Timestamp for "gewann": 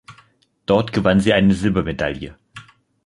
0.93-1.19